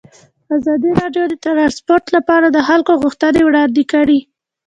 [0.55, 4.19] ازادي راډیو د ترانسپورټ لپاره د خلکو غوښتنې وړاندې کړي.